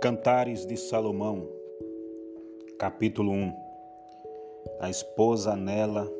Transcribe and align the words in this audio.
Cantares 0.00 0.64
de 0.64 0.78
Salomão, 0.78 1.46
capítulo 2.78 3.32
1 3.32 3.52
A 4.80 4.88
esposa 4.88 5.52
anela 5.52 6.10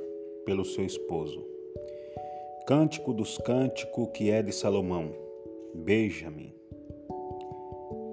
pelo 0.45 0.67
seu 0.67 0.85
esposo. 0.85 1.43
Cântico 2.67 3.15
dos 3.15 3.39
cânticos 3.39 4.11
que 4.13 4.31
é 4.31 4.43
de 4.43 4.53
Salomão. 4.53 5.15
Beija-me. 5.75 6.55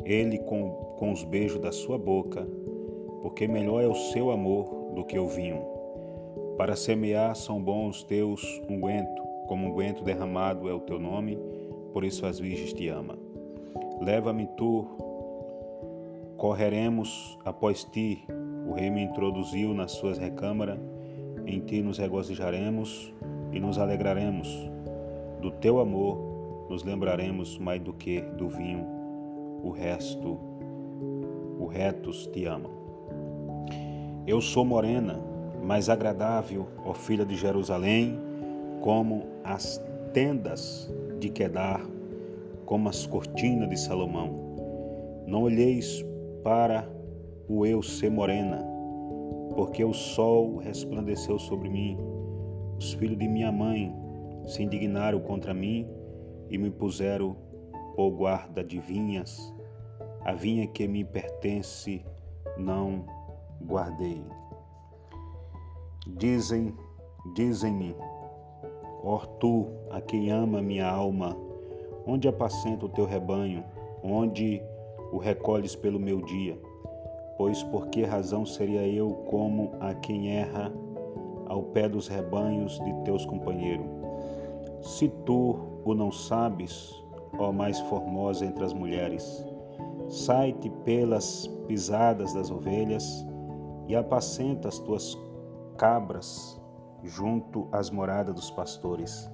Ele 0.06 0.38
com, 0.38 0.70
com 0.98 1.12
os 1.12 1.26
beijos 1.26 1.60
da 1.60 1.74
sua 1.74 1.98
boca, 1.98 2.48
porque 3.22 3.46
melhor 3.46 3.84
é 3.84 3.88
o 3.88 3.94
seu 3.94 4.32
amor 4.32 4.94
do 4.96 5.04
que 5.04 5.20
o 5.20 5.28
vinho. 5.28 5.62
Para 6.58 6.78
semear 6.78 7.36
são 7.36 7.62
bons 7.62 8.06
teus 8.06 8.42
unguento, 8.70 9.22
como 9.50 9.68
unguento 9.68 10.02
derramado 10.02 10.70
é 10.70 10.74
o 10.74 10.80
teu 10.80 10.98
nome, 10.98 11.38
por 11.92 12.06
isso 12.06 12.26
as 12.26 12.40
virgens 12.40 12.72
te 12.72 12.88
ama. 12.88 13.20
Leva-me 14.00 14.48
tu 14.56 15.07
Correremos 16.38 17.36
após 17.44 17.84
ti, 17.84 18.24
o 18.68 18.74
rei 18.74 18.92
me 18.92 19.02
introduziu 19.02 19.74
nas 19.74 19.94
suas 19.94 20.20
recâmaras, 20.20 20.78
em 21.48 21.60
ti 21.62 21.82
nos 21.82 21.98
regozijaremos 21.98 23.12
e 23.52 23.60
nos 23.60 23.80
alegraremos. 23.80 24.48
Do 25.42 25.50
teu 25.50 25.80
amor 25.80 26.68
nos 26.70 26.84
lembraremos 26.84 27.58
mais 27.58 27.82
do 27.82 27.92
que 27.92 28.22
do 28.22 28.50
vinho, 28.50 28.86
o 29.64 29.72
resto, 29.72 30.38
o 31.60 31.66
retos 31.66 32.28
te 32.28 32.46
amam. 32.46 32.72
Eu 34.28 34.40
sou 34.40 34.64
morena, 34.64 35.20
mais 35.64 35.90
agradável, 35.90 36.68
ó 36.86 36.94
filha 36.94 37.26
de 37.26 37.36
Jerusalém, 37.36 38.16
como 38.82 39.26
as 39.44 39.84
tendas 40.14 40.94
de 41.20 41.30
Quedar, 41.30 41.82
como 42.64 42.90
as 42.90 43.08
cortinas 43.08 43.68
de 43.70 43.80
Salomão. 43.80 44.56
Não 45.26 45.42
olheis 45.42 46.06
para 46.44 46.88
o 47.48 47.66
eu 47.66 47.82
ser 47.82 48.10
morena, 48.10 48.64
porque 49.56 49.84
o 49.84 49.94
sol 49.94 50.58
resplandeceu 50.58 51.40
sobre 51.40 51.70
mim. 51.70 51.98
Os 52.78 52.94
filhos 52.94 53.18
de 53.18 53.28
minha 53.28 53.52
mãe 53.52 53.94
se 54.46 54.64
indignaram 54.64 55.20
contra 55.20 55.54
mim 55.54 55.88
e 56.50 56.58
me 56.58 56.70
puseram 56.70 57.36
por 57.96 58.12
guarda 58.12 58.64
de 58.64 58.80
vinhas. 58.80 59.54
A 60.22 60.34
vinha 60.34 60.68
que 60.68 60.88
me 60.88 61.04
pertence 61.04 62.06
não 62.58 63.06
guardei. 63.66 64.24
Dizem, 66.16 66.74
dizem-me, 67.36 67.96
ó 69.04 69.18
tu, 69.40 69.68
a 69.90 70.00
quem 70.00 70.32
ama 70.32 70.62
minha 70.62 70.88
alma, 70.88 71.36
onde 72.06 72.28
apacenta 72.28 72.86
o 72.86 72.90
teu 72.90 73.06
rebanho, 73.06 73.64
onde 74.04 74.62
o 75.18 75.20
recolhes 75.20 75.76
pelo 75.76 76.00
meu 76.00 76.22
dia. 76.22 76.62
Pois 77.40 77.64
por 77.64 77.88
que 77.88 78.04
razão 78.04 78.46
seria 78.46 78.88
eu 78.88 79.10
como 79.28 79.72
a 79.80 79.96
quem 79.96 80.38
erra 80.38 80.72
ao 81.48 81.64
pé 81.64 81.90
dos 81.90 82.08
rebanhos 82.08 82.80
de 82.82 82.94
teus 83.04 83.26
companheiros? 83.26 83.88
Se 84.82 85.10
tu 85.26 85.58
o 85.84 85.96
não 85.96 86.12
sabes, 86.12 86.94
ó 87.40 87.52
mais 87.52 87.80
formosa 87.82 88.46
entre 88.46 88.64
as 88.64 88.74
mulheres, 88.74 89.44
sai-te 90.08 90.70
pelas 90.86 91.48
pisadas 91.68 92.34
das 92.34 92.52
ovelhas 92.52 93.26
e 93.88 93.96
apacenta 93.96 94.68
as 94.68 94.78
tuas 94.78 95.18
cabras 95.78 96.62
junto 97.04 97.68
às 97.72 97.90
moradas 97.90 98.36
dos 98.36 98.52
pastores. 98.52 99.28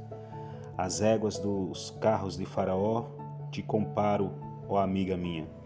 As 0.77 1.01
éguas 1.01 1.39
dos 1.39 1.91
carros 1.99 2.37
de 2.37 2.45
Faraó 2.45 3.07
te 3.51 3.61
comparo, 3.61 4.31
ó 4.69 4.77
amiga 4.77 5.17
minha. 5.17 5.62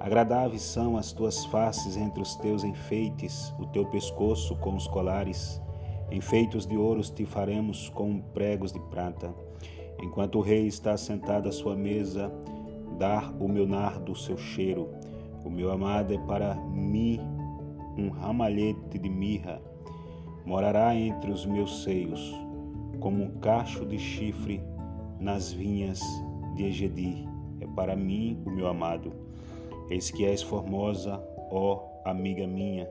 Agradáveis 0.00 0.62
são 0.62 0.96
as 0.96 1.12
tuas 1.12 1.44
faces 1.46 1.96
entre 1.96 2.22
os 2.22 2.36
teus 2.36 2.62
enfeites, 2.62 3.52
o 3.58 3.66
teu 3.66 3.84
pescoço 3.86 4.54
com 4.56 4.76
os 4.76 4.86
colares. 4.86 5.60
Enfeitos 6.10 6.66
de 6.66 6.76
ouros 6.76 7.10
te 7.10 7.26
faremos 7.26 7.88
com 7.88 8.20
pregos 8.20 8.72
de 8.72 8.78
prata. 8.78 9.34
Enquanto 10.00 10.38
o 10.38 10.40
rei 10.40 10.66
está 10.66 10.96
sentado 10.96 11.48
à 11.48 11.52
sua 11.52 11.74
mesa, 11.74 12.32
dar 12.96 13.34
o 13.40 13.48
meu 13.48 13.66
nardo 13.66 14.14
seu 14.14 14.38
cheiro. 14.38 14.88
O 15.44 15.50
meu 15.50 15.70
amado 15.72 16.14
é 16.14 16.18
para 16.18 16.54
mim 16.54 17.20
um 17.96 18.08
ramalhete 18.08 18.98
de 18.98 19.08
mirra. 19.08 19.60
Morará 20.46 20.94
entre 20.94 21.32
os 21.32 21.44
meus 21.44 21.82
seios, 21.82 22.34
como 23.00 23.24
um 23.24 23.30
cacho 23.40 23.84
de 23.84 23.98
chifre 23.98 24.62
nas 25.18 25.52
vinhas 25.52 26.00
de 26.54 26.64
Egedi. 26.64 27.28
É 27.60 27.66
para 27.66 27.96
mim 27.96 28.40
o 28.46 28.50
meu 28.50 28.68
amado. 28.68 29.27
Eis 29.90 30.10
que 30.10 30.26
és 30.26 30.42
formosa, 30.42 31.18
ó 31.50 31.88
amiga 32.04 32.46
minha, 32.46 32.90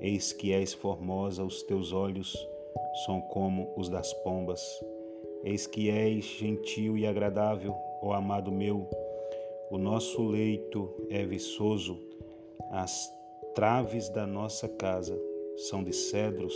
eis 0.00 0.32
que 0.32 0.52
és 0.52 0.74
formosa, 0.74 1.44
os 1.44 1.62
teus 1.62 1.92
olhos 1.92 2.34
são 3.04 3.20
como 3.20 3.72
os 3.76 3.88
das 3.88 4.12
pombas. 4.14 4.60
Eis 5.44 5.66
que 5.66 5.90
és 5.90 6.24
gentil 6.24 6.98
e 6.98 7.06
agradável, 7.06 7.74
ó 8.02 8.12
amado 8.12 8.50
meu, 8.50 8.88
o 9.70 9.78
nosso 9.78 10.26
leito 10.26 10.92
é 11.08 11.24
viçoso, 11.24 12.00
as 12.70 13.12
traves 13.54 14.08
da 14.08 14.26
nossa 14.26 14.68
casa 14.68 15.16
são 15.56 15.84
de 15.84 15.92
cedros, 15.92 16.54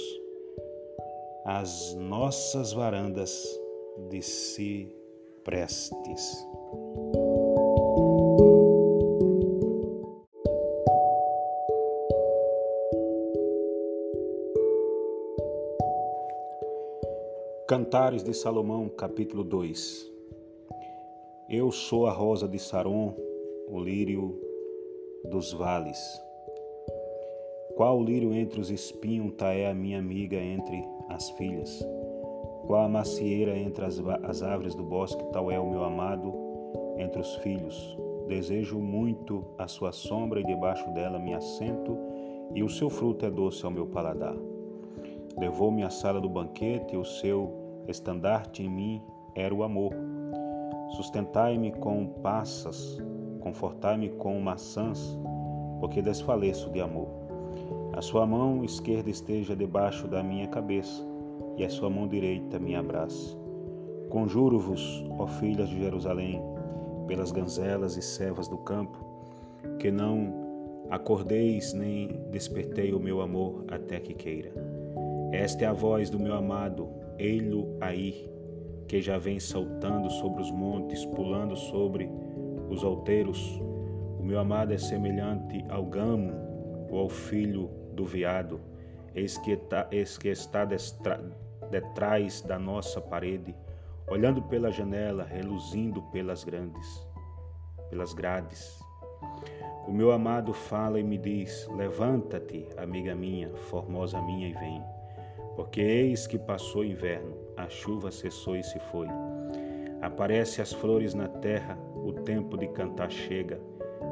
as 1.45 1.95
nossas 1.95 2.73
varandas 2.73 3.47
de 4.11 4.21
ciprestes. 4.23 5.89
Cantares 17.69 18.23
de 18.23 18.33
Salomão, 18.33 18.89
capítulo 18.89 19.45
2 19.45 20.11
Eu 21.51 21.71
sou 21.71 22.07
a 22.07 22.11
rosa 22.11 22.49
de 22.49 22.59
Saron, 22.59 23.15
o 23.69 23.79
lírio 23.79 24.41
dos 25.31 25.53
vales. 25.53 25.99
Qual 27.77 28.03
lírio 28.03 28.33
entre 28.33 28.59
os 28.59 28.71
espinhos 28.71 29.35
tá 29.35 29.53
é 29.53 29.67
a 29.67 29.75
minha 29.75 29.99
amiga 29.99 30.39
entre 30.39 30.83
as 31.11 31.29
filhas? 31.33 31.87
Qual 32.67 32.81
a 32.81 32.89
macieira 32.89 33.55
entre 33.55 33.85
as, 33.85 34.03
as 34.23 34.43
árvores 34.43 34.75
do 34.75 34.83
bosque 34.83 35.23
tal 35.31 35.51
é 35.51 35.61
o 35.61 35.71
meu 35.71 35.85
amado 35.85 36.33
entre 36.97 37.21
os 37.21 37.35
filhos? 37.37 37.99
Desejo 38.29 38.79
muito 38.79 39.45
a 39.59 39.69
sua 39.69 39.93
sombra 39.93 40.41
e 40.41 40.47
debaixo 40.47 40.91
dela 40.95 41.19
me 41.19 41.35
assento, 41.35 41.99
e 42.55 42.63
o 42.63 42.69
seu 42.71 42.89
fruto 42.89 43.27
é 43.27 43.31
doce 43.31 43.63
ao 43.67 43.71
meu 43.71 43.87
paladar. 43.87 44.48
Levou-me 45.39 45.85
à 45.85 45.91
sala 45.91 46.21
do 46.21 46.29
banquete, 46.29 46.97
o 46.97 47.05
seu 47.05 47.53
estandarte 47.87 48.63
em 48.63 48.69
mim 48.69 49.03
era 49.35 49.55
o 49.55 49.63
amor. 49.63 49.93
Sustentai-me 50.97 51.71
com 51.73 52.07
passas, 52.07 52.99
confortai-me 53.41 54.09
com 54.09 54.41
maçãs, 54.41 55.19
porque 55.79 56.03
desfaleço 56.03 56.71
de 56.71 56.81
amor. 56.81 57.09
A 57.93 58.03
sua 58.03 58.27
mão 58.27 58.65
esquerda 58.65 59.11
esteja 59.11 59.55
debaixo 59.55 60.09
da 60.09 60.23
minha 60.23 60.49
cabeça, 60.49 61.07
e 61.57 61.65
a 61.65 61.71
sua 61.71 61.89
mão 61.89 62.09
direita 62.09 62.59
me 62.59 62.75
abrace. 62.75 63.37
Conjuro-vos, 64.11 65.05
ó 65.19 65.27
filhas 65.27 65.69
de 65.69 65.79
Jerusalém, 65.79 66.43
pelas 67.07 67.31
ganzelas 67.31 67.97
e 67.97 68.03
servas 68.03 68.49
do 68.49 68.59
campo, 68.59 68.99
que 69.79 69.91
não 69.91 70.33
acordeis 70.91 71.73
nem 71.75 72.09
despertei 72.31 72.93
o 72.93 73.01
meu 73.01 73.21
amor 73.21 73.65
até 73.69 74.01
que 74.01 74.15
queira. 74.15 74.53
Esta 75.33 75.65
é 75.65 75.69
a 75.69 75.75
voz 75.75 76.09
do 76.09 76.19
meu 76.19 76.35
amado, 76.35 76.89
ei-lo 77.19 77.77
aí, 77.83 78.31
que 78.87 79.03
já 79.03 79.19
vem 79.19 79.39
saltando 79.39 80.11
sobre 80.11 80.41
os 80.41 80.51
montes, 80.51 81.05
pulando 81.05 81.55
sobre 81.55 82.11
os 82.71 82.83
alteiros. 82.83 83.61
O 84.19 84.23
meu 84.23 84.39
amado 84.39 84.73
é 84.73 84.79
semelhante 84.79 85.63
ao 85.69 85.85
gamo 85.85 86.33
ou 86.91 87.01
ao 87.01 87.09
filho 87.11 87.69
do 87.93 88.07
veado, 88.07 88.59
eis 89.15 89.37
que 89.37 89.53
está, 89.53 89.87
eis 89.93 90.17
que 90.17 90.29
está 90.29 90.65
destra, 90.65 91.23
detrás 91.71 92.41
da 92.41 92.59
nossa 92.59 92.99
parede, 92.99 93.55
olhando 94.09 94.41
pela 94.43 94.73
janela, 94.73 95.25
reluzindo 95.25 96.01
pelas 96.05 96.43
grandes, 96.43 97.07
pelas 97.91 98.15
grades. 98.15 98.81
O 99.87 99.93
meu 99.93 100.11
amado 100.11 100.55
fala 100.55 100.99
e 100.99 101.03
me 101.03 101.19
diz: 101.19 101.69
Levanta-te, 101.77 102.67
amiga 102.79 103.15
minha, 103.15 103.55
formosa 103.55 104.23
minha, 104.23 104.49
e 104.49 104.53
vem. 104.55 104.98
Porque 105.59 105.81
eis 105.81 106.25
que 106.25 106.39
passou 106.39 106.83
o 106.83 106.85
inverno, 106.85 107.35
a 107.57 107.69
chuva 107.69 108.13
cessou 108.13 108.55
e 108.55 108.63
se 108.63 108.79
foi. 108.79 109.09
Aparece 110.01 110.63
as 110.63 110.73
flores 110.73 111.15
na 111.15 111.27
terra, 111.27 111.77
o 111.97 112.13
tempo 112.13 112.57
de 112.57 112.69
cantar 112.69 113.11
chega, 113.11 113.61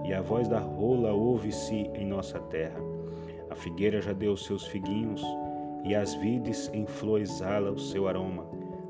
e 0.05 0.13
a 0.13 0.21
voz 0.21 0.49
da 0.49 0.59
rola 0.59 1.13
ouve-se 1.13 1.89
em 1.95 2.05
nossa 2.05 2.41
terra. 2.41 2.81
A 3.49 3.55
figueira 3.55 4.01
já 4.01 4.13
deu 4.13 4.37
seus 4.37 4.67
figuinhos, 4.67 5.23
e 5.85 5.95
as 5.95 6.15
vides 6.15 6.69
em 6.75 6.85
flor 6.85 7.21
exala 7.21 7.71
o 7.71 7.79
seu 7.79 8.09
aroma. 8.09 8.45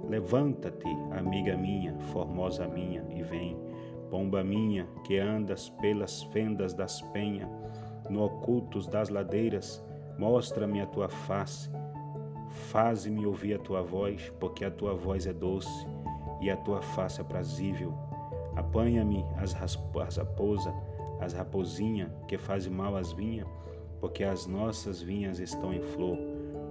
Levanta-te, 0.08 0.88
amiga 1.10 1.58
minha, 1.58 1.94
formosa 2.10 2.66
minha, 2.66 3.04
e 3.14 3.22
vem, 3.22 3.54
pomba 4.08 4.42
minha, 4.42 4.88
que 5.04 5.18
andas 5.18 5.68
pelas 5.82 6.22
fendas 6.22 6.72
das 6.72 7.02
penhas, 7.12 7.50
no 8.08 8.24
ocultos 8.24 8.86
das 8.86 9.10
ladeiras, 9.10 9.84
mostra-me 10.18 10.80
a 10.80 10.86
tua 10.86 11.10
face, 11.10 11.70
faze-me 12.48 13.26
ouvir 13.26 13.54
a 13.54 13.58
tua 13.58 13.82
voz, 13.82 14.32
porque 14.40 14.64
a 14.64 14.70
tua 14.70 14.94
voz 14.94 15.26
é 15.26 15.32
doce 15.32 15.86
e 16.40 16.50
a 16.50 16.56
tua 16.56 16.82
face 16.82 17.20
é 17.20 17.24
prazível. 17.24 17.94
Apanha-me 18.54 19.24
as, 19.36 19.54
as 19.54 19.76
raposa, 20.16 20.74
as 21.20 21.32
raposinha 21.32 22.12
que 22.26 22.38
fazem 22.38 22.72
mal 22.72 22.96
às 22.96 23.12
vinhas, 23.12 23.46
porque 24.00 24.24
as 24.24 24.46
nossas 24.46 25.02
vinhas 25.02 25.38
estão 25.38 25.72
em 25.72 25.80
flor. 25.80 26.18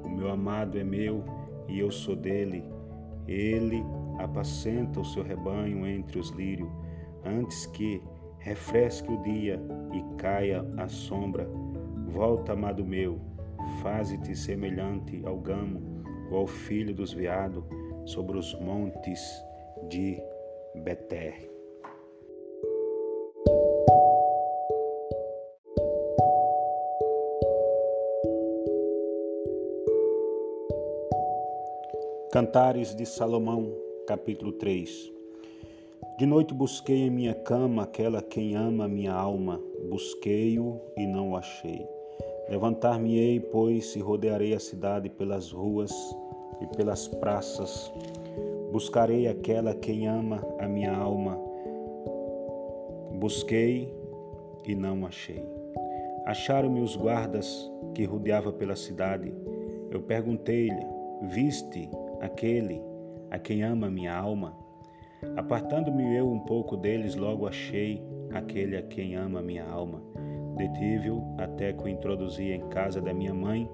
O 0.04 0.10
meu 0.10 0.32
amado 0.32 0.78
é 0.78 0.84
meu 0.84 1.24
e 1.68 1.80
eu 1.80 1.92
sou 1.92 2.16
dele. 2.16 2.64
Ele 3.28 3.84
apacenta 4.20 5.00
o 5.00 5.06
seu 5.06 5.24
rebanho 5.24 5.86
entre 5.86 6.20
os 6.20 6.30
lírios, 6.30 6.70
antes 7.24 7.66
que 7.68 8.02
refresque 8.40 9.12
o 9.12 9.22
dia 9.24 9.60
e 9.92 10.18
caia 10.18 10.64
a 10.78 10.88
sombra. 10.88 11.50
Volta, 12.08 12.54
amado 12.54 12.86
meu, 12.86 13.20
faze-te 13.82 14.36
semelhante 14.36 15.22
ao 15.26 15.38
gamo 15.38 15.82
ou 16.32 16.40
ao 16.40 16.48
filho 16.48 16.94
dos 16.94 17.14
veados 17.14 17.64
sobre 18.06 18.38
os 18.38 18.54
montes 18.60 19.22
de 19.90 20.22
Beter. 20.76 21.56
Cantares 32.32 32.94
de 32.94 33.06
Salomão, 33.06 33.74
capítulo 34.06 34.52
3 34.52 35.10
De 36.20 36.26
noite 36.26 36.54
busquei 36.54 37.04
em 37.04 37.10
minha 37.10 37.34
cama 37.34 37.84
aquela 37.84 38.22
quem 38.22 38.56
ama 38.56 38.90
minha 38.90 39.14
alma, 39.14 39.62
busquei-o 39.90 40.82
e 40.98 41.08
não 41.08 41.32
o 41.32 41.38
achei. 41.38 41.88
Levantar-me-ei, 42.50 43.40
pois, 43.40 43.96
e 43.96 44.00
rodearei 44.00 44.54
a 44.54 44.60
cidade 44.60 45.10
pelas 45.10 45.52
ruas 45.52 45.92
e 46.62 46.68
pelas 46.78 47.08
praças. 47.08 47.92
Buscarei 48.72 49.28
aquela 49.28 49.74
quem 49.74 50.08
ama 50.08 50.46
a 50.60 50.68
minha 50.68 50.96
alma. 50.96 51.40
Busquei 53.20 53.92
e 54.66 54.76
não 54.76 55.06
achei. 55.06 55.44
Acharam-me 56.26 56.82
os 56.82 56.96
guardas 56.96 57.72
que 57.94 58.04
rodeava 58.04 58.52
pela 58.52 58.76
cidade. 58.76 59.34
Eu 59.90 60.02
perguntei-lhe: 60.02 60.86
Viste 61.30 61.90
aquele 62.20 62.82
a 63.32 63.40
quem 63.40 63.64
ama 63.64 63.90
minha 63.90 64.16
alma. 64.16 64.56
Apartando-me 65.36 66.16
eu 66.16 66.30
um 66.30 66.40
pouco 66.40 66.78
deles, 66.78 67.16
logo 67.16 67.48
achei 67.48 68.04
aquele 68.32 68.78
a 68.78 68.82
quem 68.82 69.16
ama 69.16 69.42
minha 69.42 69.66
alma. 69.66 70.02
Detive-o 70.56 71.24
até 71.38 71.74
que 71.74 71.84
o 71.84 71.88
introduzi 71.88 72.52
em 72.52 72.68
casa 72.70 73.02
da 73.02 73.14
minha 73.14 73.34
mãe, 73.34 73.70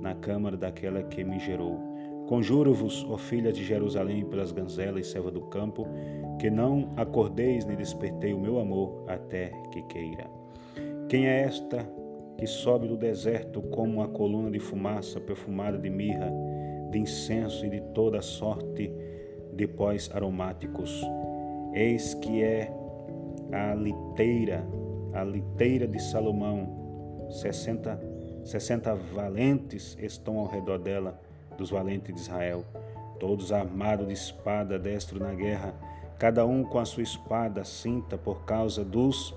na 0.00 0.14
câmara 0.14 0.56
daquela 0.56 1.02
que 1.02 1.24
me 1.24 1.38
gerou. 1.38 1.78
Conjuro-vos, 2.28 3.06
ó 3.08 3.16
filha 3.16 3.52
de 3.52 3.64
Jerusalém, 3.64 4.24
pelas 4.24 4.52
ganzelas 4.52 5.06
e 5.06 5.10
serva 5.10 5.30
do 5.30 5.42
campo, 5.42 5.86
que 6.38 6.50
não 6.50 6.92
acordeis 6.96 7.64
nem 7.64 7.76
despertei 7.76 8.34
o 8.34 8.40
meu 8.40 8.58
amor 8.58 9.04
até 9.08 9.50
que 9.70 9.82
queira. 9.82 10.28
Quem 11.08 11.26
é 11.26 11.42
esta 11.42 11.88
que 12.36 12.46
sobe 12.46 12.88
do 12.88 12.96
deserto 12.96 13.62
como 13.62 13.94
uma 13.94 14.08
coluna 14.08 14.50
de 14.50 14.58
fumaça 14.58 15.20
perfumada 15.20 15.78
de 15.78 15.88
mirra? 15.88 16.30
de 16.90 16.98
incenso 16.98 17.66
e 17.66 17.70
de 17.70 17.80
toda 17.92 18.22
sorte 18.22 18.92
de 19.52 19.66
pós 19.66 20.10
aromáticos. 20.12 21.02
Eis 21.74 22.14
que 22.14 22.42
é 22.42 22.72
a 23.52 23.74
liteira, 23.74 24.66
a 25.16 25.24
liteira 25.24 25.86
de 25.88 25.98
Salomão. 26.00 27.26
60, 27.30 28.00
60 28.44 28.94
valentes 28.94 29.96
estão 30.00 30.38
ao 30.38 30.46
redor 30.46 30.78
dela, 30.78 31.20
dos 31.58 31.70
valentes 31.70 32.14
de 32.14 32.20
Israel, 32.20 32.64
todos 33.18 33.50
armados 33.50 34.06
de 34.06 34.12
espada, 34.12 34.78
destro 34.78 35.18
na 35.18 35.34
guerra, 35.34 35.74
cada 36.18 36.46
um 36.46 36.62
com 36.62 36.78
a 36.78 36.84
sua 36.84 37.02
espada 37.02 37.64
cinta 37.64 38.16
por 38.16 38.44
causa 38.44 38.84
dos 38.84 39.34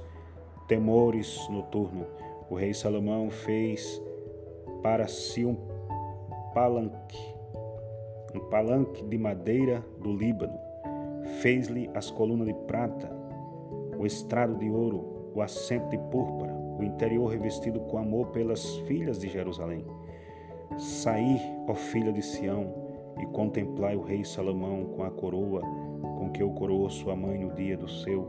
temores 0.67 1.47
noturnos. 1.49 2.07
O 2.49 2.55
rei 2.55 2.73
Salomão 2.73 3.31
fez 3.31 4.01
para 4.83 5.07
si 5.07 5.45
um 5.45 5.57
palanque 6.53 7.39
um 8.35 8.39
palanque 8.41 9.03
de 9.03 9.17
madeira 9.17 9.83
do 9.99 10.13
Líbano. 10.13 10.57
Fez-lhe 11.41 11.89
as 11.95 12.11
colunas 12.11 12.47
de 12.47 12.53
prata, 12.53 13.09
o 13.97 14.05
estrado 14.05 14.55
de 14.57 14.69
ouro, 14.69 15.18
o 15.33 15.41
assento 15.41 15.89
de 15.89 15.97
púrpura, 15.97 16.53
o 16.53 16.83
interior 16.83 17.27
revestido 17.27 17.79
com 17.81 17.97
amor 17.97 18.27
pelas 18.27 18.77
filhas 18.79 19.19
de 19.19 19.27
Jerusalém. 19.27 19.85
Saí, 20.77 21.39
ó 21.67 21.73
filha 21.73 22.11
de 22.11 22.21
Sião, 22.21 22.73
e 23.19 23.25
contemplai 23.25 23.95
o 23.95 24.01
rei 24.01 24.23
Salomão 24.23 24.85
com 24.95 25.03
a 25.03 25.11
coroa 25.11 25.61
com 26.17 26.29
que 26.31 26.43
o 26.43 26.51
coroou 26.51 26.89
sua 26.89 27.15
mãe 27.15 27.37
no 27.37 27.53
dia 27.53 27.77
do 27.77 27.87
seu 27.87 28.27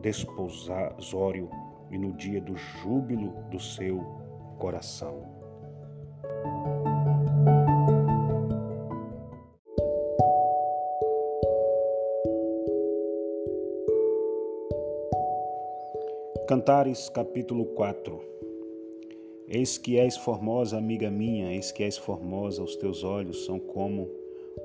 desposório 0.00 1.48
e 1.90 1.98
no 1.98 2.12
dia 2.12 2.40
do 2.40 2.56
júbilo 2.56 3.32
do 3.50 3.58
seu 3.58 3.98
coração. 4.58 5.33
Cantares 16.46 17.08
capítulo 17.08 17.64
4 17.64 18.20
Eis 19.48 19.78
que 19.78 19.98
és 19.98 20.14
formosa, 20.14 20.76
amiga 20.76 21.10
minha, 21.10 21.50
eis 21.50 21.72
que 21.72 21.82
és 21.82 21.96
formosa, 21.96 22.62
os 22.62 22.76
teus 22.76 23.02
olhos 23.02 23.46
são 23.46 23.58
como 23.58 24.10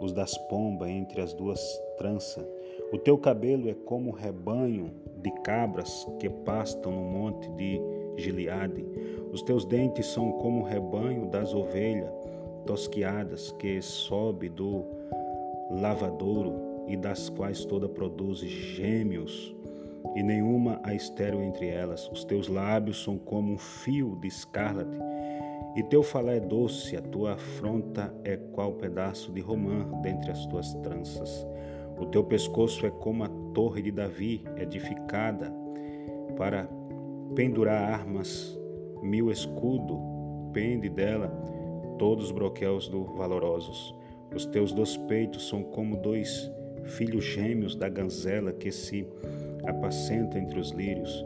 os 0.01 0.11
das 0.11 0.37
pombas 0.49 0.89
entre 0.89 1.21
as 1.21 1.33
duas 1.33 1.61
tranças. 1.97 2.45
O 2.91 2.97
teu 2.97 3.17
cabelo 3.17 3.69
é 3.69 3.73
como 3.73 4.11
rebanho 4.11 4.91
de 5.21 5.31
cabras 5.41 6.05
que 6.19 6.29
pastam 6.29 6.91
no 6.91 7.01
monte 7.01 7.49
de 7.51 7.79
Gileade. 8.17 8.85
Os 9.31 9.41
teus 9.41 9.63
dentes 9.63 10.07
são 10.07 10.33
como 10.33 10.59
o 10.59 10.65
rebanho 10.65 11.27
das 11.27 11.53
ovelhas 11.53 12.11
tosquiadas 12.65 13.53
que 13.53 13.81
sobe 13.81 14.49
do 14.49 14.83
lavadouro 15.71 16.85
e 16.89 16.97
das 16.97 17.29
quais 17.29 17.63
toda 17.63 17.87
produz 17.87 18.39
gêmeos 18.39 19.55
e 20.15 20.23
nenhuma 20.23 20.79
há 20.83 20.93
estéreo 20.93 21.41
entre 21.41 21.67
elas. 21.67 22.09
Os 22.11 22.23
teus 22.23 22.47
lábios 22.47 23.03
são 23.03 23.17
como 23.17 23.53
um 23.53 23.57
fio 23.57 24.17
de 24.21 24.27
escarlate, 24.27 24.97
e 25.75 25.83
teu 25.83 26.01
falar 26.01 26.33
é 26.33 26.39
doce, 26.39 26.97
a 26.97 27.01
tua 27.01 27.33
afronta 27.33 28.13
é 28.23 28.35
qual 28.37 28.73
pedaço 28.73 29.31
de 29.31 29.39
romã 29.39 29.87
dentre 30.01 30.31
as 30.31 30.45
tuas 30.47 30.73
tranças. 30.75 31.47
O 31.99 32.05
teu 32.05 32.23
pescoço 32.23 32.85
é 32.85 32.89
como 32.89 33.23
a 33.23 33.29
torre 33.53 33.81
de 33.81 33.91
Davi, 33.91 34.43
edificada 34.57 35.53
para 36.35 36.67
pendurar 37.35 37.93
armas, 37.93 38.57
mil 39.01 39.29
escudo 39.29 39.99
pende 40.53 40.89
dela 40.89 41.27
todos 41.97 42.25
os 42.25 42.31
broquéus 42.31 42.87
do 42.87 43.03
valorosos. 43.03 43.95
Os 44.33 44.45
teus 44.45 44.71
dois 44.71 44.97
peitos 44.97 45.47
são 45.47 45.63
como 45.63 45.97
dois 45.97 46.51
filhos 46.85 47.25
gêmeos 47.25 47.75
da 47.75 47.89
ganzela 47.89 48.51
que 48.51 48.71
se 48.71 49.05
apacenta 49.65 50.37
entre 50.37 50.59
os 50.59 50.71
lírios. 50.71 51.25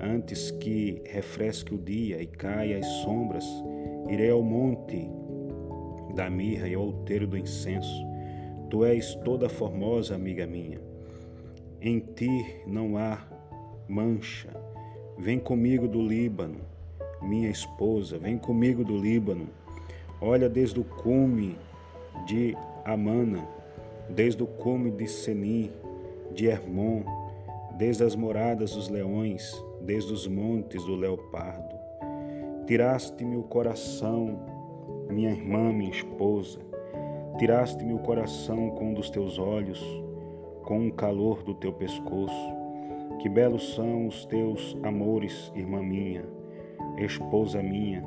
Antes 0.00 0.50
que 0.50 1.02
refresque 1.06 1.74
o 1.74 1.78
dia 1.78 2.20
e 2.20 2.26
caia 2.26 2.78
as 2.78 2.86
sombras, 3.02 3.46
irei 4.08 4.30
ao 4.30 4.42
monte 4.42 5.08
da 6.14 6.28
mirra 6.28 6.68
e 6.68 6.74
ao 6.74 6.82
outeiro 6.82 7.26
do 7.26 7.38
incenso. 7.38 8.04
Tu 8.70 8.84
és 8.84 9.14
toda 9.16 9.48
formosa, 9.48 10.14
amiga 10.14 10.46
minha. 10.46 10.80
Em 11.80 12.00
ti 12.00 12.62
não 12.66 12.96
há 12.96 13.24
mancha. 13.88 14.48
Vem 15.18 15.38
comigo 15.38 15.86
do 15.86 16.02
Líbano, 16.02 16.60
minha 17.22 17.48
esposa, 17.48 18.18
vem 18.18 18.36
comigo 18.36 18.84
do 18.84 18.96
Líbano. 18.96 19.48
Olha 20.20 20.48
desde 20.48 20.80
o 20.80 20.84
cume 20.84 21.56
de 22.26 22.56
Amana, 22.84 23.46
desde 24.08 24.42
o 24.42 24.46
cume 24.46 24.90
de 24.90 25.06
Senim, 25.06 25.70
de 26.34 26.46
Hermon, 26.46 27.04
desde 27.76 28.04
as 28.04 28.14
moradas 28.14 28.74
dos 28.74 28.88
leões, 28.88 29.52
desde 29.80 30.12
os 30.12 30.26
montes 30.26 30.84
do 30.84 30.94
leopardo. 30.94 31.74
Tiraste-me 32.66 33.36
o 33.36 33.42
coração, 33.42 34.38
minha 35.10 35.30
irmã, 35.30 35.72
minha 35.72 35.90
esposa. 35.90 36.60
Tiraste-me 37.38 37.92
o 37.92 37.98
coração 37.98 38.70
com 38.70 38.90
um 38.90 38.94
dos 38.94 39.10
teus 39.10 39.38
olhos, 39.38 39.82
com 40.62 40.86
o 40.86 40.92
calor 40.92 41.42
do 41.42 41.52
teu 41.54 41.72
pescoço. 41.72 42.54
Que 43.20 43.28
belos 43.28 43.74
são 43.74 44.06
os 44.06 44.24
teus 44.24 44.76
amores, 44.82 45.52
irmã 45.54 45.82
minha, 45.82 46.24
esposa 46.98 47.62
minha. 47.62 48.04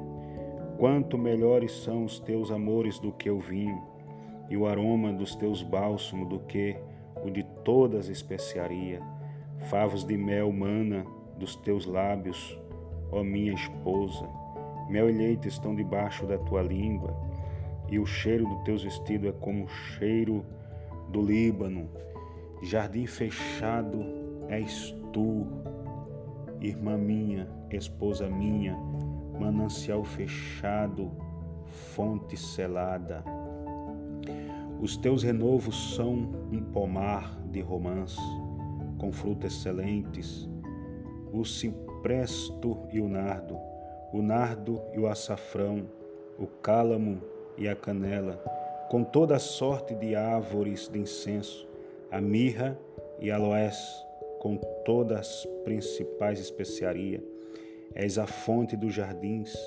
Quanto 0.77 1.17
melhores 1.17 1.71
são 1.71 2.05
os 2.05 2.19
teus 2.19 2.51
amores 2.51 2.99
do 2.99 3.11
que 3.11 3.29
o 3.29 3.39
vinho, 3.39 3.81
e 4.49 4.55
o 4.55 4.65
aroma 4.65 5.11
dos 5.11 5.35
teus 5.35 5.61
bálsamos 5.61 6.29
do 6.29 6.39
que 6.39 6.77
o 7.23 7.29
de 7.29 7.43
todas 7.65 8.05
as 8.05 8.09
especiarias 8.09 9.03
favos 9.65 10.03
de 10.03 10.17
mel 10.17 10.51
mana 10.51 11.05
dos 11.37 11.55
teus 11.55 11.85
lábios, 11.85 12.59
ó 13.11 13.23
minha 13.23 13.53
esposa. 13.53 14.27
Mel 14.89 15.09
e 15.09 15.13
leite 15.13 15.47
estão 15.47 15.75
debaixo 15.75 16.25
da 16.25 16.37
tua 16.37 16.61
língua, 16.61 17.15
e 17.89 17.99
o 17.99 18.05
cheiro 18.05 18.45
dos 18.45 18.63
teus 18.63 18.83
vestidos 18.83 19.29
é 19.29 19.33
como 19.33 19.65
o 19.65 19.67
cheiro 19.67 20.45
do 21.09 21.21
Líbano. 21.21 21.89
Jardim 22.61 23.05
fechado 23.05 24.03
és 24.47 24.95
tu, 25.11 25.45
irmã 26.61 26.97
minha, 26.97 27.47
esposa 27.69 28.29
minha, 28.29 28.77
manancial 29.39 30.03
fechado, 30.03 31.11
fonte 31.65 32.35
selada. 32.35 33.23
Os 34.79 34.95
teus 34.95 35.23
renovos 35.23 35.95
são 35.95 36.13
um 36.51 36.63
pomar 36.71 37.39
de 37.51 37.61
romãs, 37.61 38.15
com 38.97 39.11
frutas 39.11 39.53
excelentes, 39.53 40.47
o 41.31 41.43
cipresto 41.45 42.77
e 42.91 42.99
o 42.99 43.07
nardo, 43.07 43.57
o 44.13 44.21
nardo 44.21 44.81
e 44.93 44.99
o 44.99 45.07
açafrão, 45.07 45.85
o 46.39 46.47
cálamo 46.47 47.21
e 47.57 47.67
a 47.67 47.75
canela, 47.75 48.41
com 48.89 49.03
toda 49.03 49.35
a 49.35 49.39
sorte 49.39 49.93
de 49.95 50.15
árvores 50.15 50.87
de 50.87 50.99
incenso, 50.99 51.67
a 52.09 52.21
mirra 52.21 52.79
e 53.19 53.29
aloés, 53.29 53.77
com 54.39 54.55
todas 54.85 55.19
as 55.19 55.45
principais 55.63 56.39
especiarias. 56.39 57.21
És 57.95 58.17
a 58.17 58.27
fonte 58.27 58.77
dos 58.77 58.93
jardins, 58.93 59.57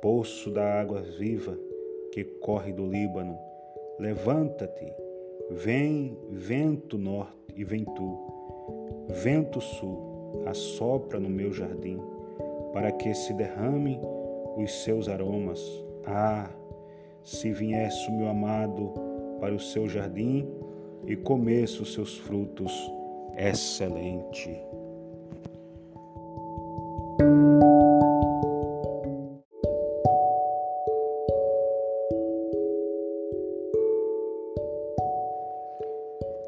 poço 0.00 0.50
da 0.50 0.80
água 0.80 1.02
viva 1.02 1.58
que 2.12 2.22
corre 2.24 2.72
do 2.72 2.86
Líbano. 2.86 3.36
Levanta-te, 3.98 4.92
vem 5.50 6.16
vento 6.30 6.96
norte 6.96 7.36
e 7.56 7.64
vem 7.64 7.84
tu, 7.84 8.35
vento 9.08 9.60
sul, 9.60 10.42
assopra 10.46 11.18
no 11.18 11.28
meu 11.28 11.52
jardim, 11.52 11.98
para 12.72 12.92
que 12.92 13.14
se 13.14 13.32
derrame 13.32 14.00
os 14.56 14.70
seus 14.84 15.08
aromas. 15.08 15.60
Ah, 16.04 16.50
se 17.22 17.50
viesse 17.52 18.08
o 18.08 18.12
meu 18.12 18.28
amado 18.28 18.92
para 19.40 19.54
o 19.54 19.60
seu 19.60 19.88
jardim 19.88 20.48
e 21.06 21.16
comesse 21.16 21.82
os 21.82 21.92
seus 21.92 22.16
frutos, 22.18 22.72
excelente. 23.36 24.62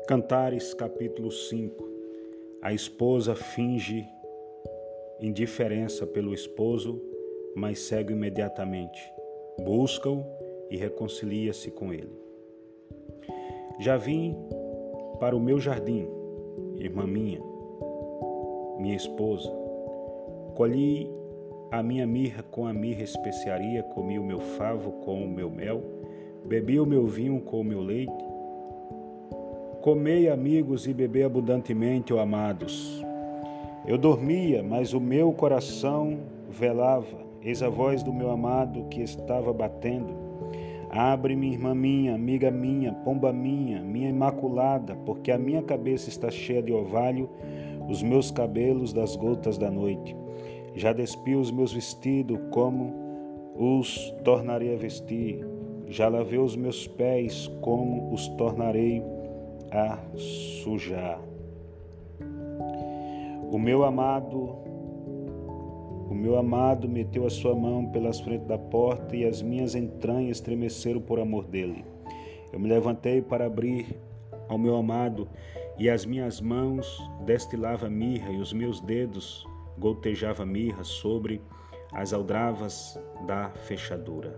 Cantares 0.06 0.72
capítulo 0.72 1.30
5 1.30 1.87
A 2.60 2.72
esposa 2.72 3.36
finge 3.36 4.04
indiferença 5.20 6.04
pelo 6.04 6.34
esposo, 6.34 7.00
mas 7.54 7.78
segue 7.78 8.12
imediatamente. 8.12 9.00
Busca-o 9.64 10.24
e 10.68 10.76
reconcilia-se 10.76 11.70
com 11.70 11.92
ele. 11.92 12.10
Já 13.78 13.96
vim 13.96 14.36
para 15.20 15.36
o 15.36 15.40
meu 15.40 15.60
jardim, 15.60 16.08
irmã 16.78 17.06
minha, 17.06 17.40
minha 18.80 18.96
esposa. 18.96 19.48
Colhi 20.56 21.08
a 21.70 21.80
minha 21.80 22.08
mirra 22.08 22.42
com 22.42 22.66
a 22.66 22.72
mirra 22.72 23.02
especiaria, 23.02 23.84
comi 23.84 24.18
o 24.18 24.24
meu 24.24 24.40
favo 24.40 24.90
com 25.04 25.22
o 25.22 25.28
meu 25.28 25.48
mel, 25.48 25.80
bebi 26.44 26.80
o 26.80 26.86
meu 26.86 27.06
vinho 27.06 27.40
com 27.40 27.60
o 27.60 27.64
meu 27.64 27.80
leite. 27.80 28.37
Comei, 29.82 30.28
amigos, 30.28 30.88
e 30.88 30.92
bebi 30.92 31.22
abundantemente, 31.22 32.12
ó 32.12 32.18
amados. 32.18 33.00
Eu 33.86 33.96
dormia, 33.96 34.60
mas 34.60 34.92
o 34.92 35.00
meu 35.00 35.32
coração 35.32 36.18
velava, 36.50 37.16
eis 37.40 37.62
a 37.62 37.68
voz 37.68 38.02
do 38.02 38.12
meu 38.12 38.28
amado 38.28 38.86
que 38.90 39.00
estava 39.00 39.52
batendo. 39.52 40.12
Abre-me, 40.90 41.52
irmã 41.52 41.76
minha, 41.76 42.16
amiga 42.16 42.50
minha, 42.50 42.92
pomba 42.92 43.32
minha, 43.32 43.80
minha 43.80 44.08
imaculada, 44.08 44.96
porque 45.06 45.30
a 45.30 45.38
minha 45.38 45.62
cabeça 45.62 46.08
está 46.08 46.28
cheia 46.28 46.62
de 46.62 46.72
orvalho, 46.72 47.30
os 47.88 48.02
meus 48.02 48.32
cabelos 48.32 48.92
das 48.92 49.14
gotas 49.14 49.56
da 49.56 49.70
noite. 49.70 50.16
Já 50.74 50.92
despi 50.92 51.36
os 51.36 51.52
meus 51.52 51.72
vestidos, 51.72 52.38
como 52.50 52.92
os 53.56 54.12
tornarei 54.24 54.74
a 54.74 54.76
vestir. 54.76 55.46
Já 55.86 56.08
lavei 56.08 56.38
os 56.38 56.56
meus 56.56 56.86
pés, 56.88 57.46
como 57.60 58.12
os 58.12 58.26
tornarei 58.30 59.02
a 59.02 59.17
sujar. 60.16 61.20
O 63.50 63.58
meu 63.58 63.84
amado 63.84 64.68
o 66.10 66.14
meu 66.14 66.38
amado 66.38 66.88
meteu 66.88 67.26
a 67.26 67.30
sua 67.30 67.54
mão 67.54 67.84
pelas 67.84 68.18
frentes 68.18 68.48
da 68.48 68.56
porta 68.56 69.14
e 69.14 69.26
as 69.26 69.42
minhas 69.42 69.74
entranhas 69.74 70.38
estremeceram 70.38 71.02
por 71.02 71.20
amor 71.20 71.44
dele. 71.44 71.84
Eu 72.50 72.58
me 72.58 72.66
levantei 72.66 73.20
para 73.20 73.44
abrir 73.44 74.00
ao 74.48 74.56
meu 74.56 74.74
amado 74.74 75.28
e 75.78 75.90
as 75.90 76.06
minhas 76.06 76.40
mãos 76.40 76.98
destilavam 77.26 77.90
mirra 77.90 78.30
e 78.30 78.38
os 78.38 78.54
meus 78.54 78.80
dedos 78.80 79.46
gotejavam 79.76 80.46
mirra 80.46 80.82
sobre 80.82 81.42
as 81.92 82.14
aldravas 82.14 82.98
da 83.26 83.50
fechadura. 83.50 84.34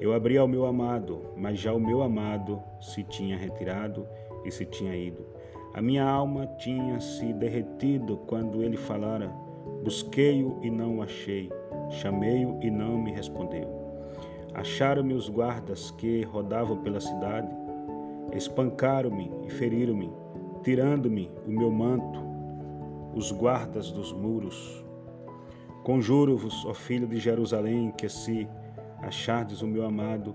Eu 0.00 0.12
abri 0.12 0.36
ao 0.36 0.46
meu 0.46 0.66
amado, 0.66 1.22
mas 1.36 1.58
já 1.58 1.72
o 1.72 1.80
meu 1.80 2.02
amado 2.02 2.62
se 2.80 3.02
tinha 3.02 3.36
retirado 3.36 4.06
e 4.44 4.50
se 4.50 4.64
tinha 4.64 4.96
ido. 4.96 5.24
A 5.74 5.82
minha 5.82 6.04
alma 6.04 6.46
tinha 6.58 7.00
se 7.00 7.32
derretido 7.32 8.16
quando 8.26 8.62
ele 8.62 8.76
falara 8.76 9.30
Busquei-o 9.82 10.58
e 10.60 10.70
não 10.70 10.98
o 10.98 11.02
achei, 11.02 11.50
chamei-o 11.88 12.58
e 12.60 12.70
não 12.70 12.98
me 12.98 13.12
respondeu. 13.12 13.68
Acharam-me 14.52 15.14
os 15.14 15.28
guardas 15.28 15.92
que 15.92 16.22
rodavam 16.22 16.78
pela 16.78 17.00
cidade, 17.00 17.48
espancaram-me 18.32 19.30
e 19.46 19.50
feriram-me, 19.50 20.12
tirando-me 20.64 21.30
o 21.46 21.50
meu 21.50 21.70
manto, 21.70 22.18
os 23.14 23.30
guardas 23.30 23.92
dos 23.92 24.12
muros. 24.12 24.84
Conjuro-vos, 25.84 26.66
ó 26.66 26.74
filho 26.74 27.06
de 27.06 27.18
Jerusalém, 27.18 27.92
que 27.92 28.08
se 28.08 28.48
achardes 29.00 29.62
o 29.62 29.66
meu 29.66 29.86
amado, 29.86 30.34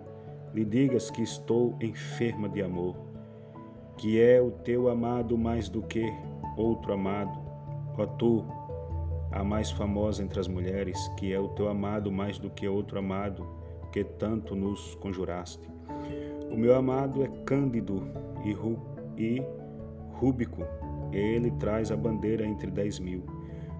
lhe 0.53 0.63
digas 0.63 1.11
que 1.11 1.21
estou 1.21 1.75
enferma 1.81 2.47
de 2.47 2.63
amor, 2.63 2.95
que 3.97 4.19
é 4.19 4.41
o 4.41 4.51
teu 4.51 4.89
amado 4.89 5.37
mais 5.37 5.69
do 5.69 5.81
que 5.81 6.13
outro 6.57 6.93
amado, 6.93 7.39
ó 7.97 8.05
tu, 8.05 8.45
a 9.31 9.43
mais 9.43 9.71
famosa 9.71 10.23
entre 10.23 10.39
as 10.39 10.47
mulheres, 10.47 11.07
que 11.17 11.33
é 11.33 11.39
o 11.39 11.49
teu 11.49 11.67
amado 11.67 12.11
mais 12.11 12.37
do 12.37 12.49
que 12.49 12.67
outro 12.67 12.99
amado, 12.99 13.47
que 13.91 14.03
tanto 14.03 14.55
nos 14.55 14.95
conjuraste. 14.95 15.67
O 16.51 16.57
meu 16.57 16.75
amado 16.75 17.23
é 17.23 17.27
cândido 17.45 18.03
e, 18.43 18.51
ru 18.51 18.77
e 19.17 19.41
rúbico, 20.13 20.63
ele 21.11 21.51
traz 21.51 21.91
a 21.91 21.95
bandeira 21.95 22.45
entre 22.45 22.69
dez 22.69 22.99
mil. 22.99 23.23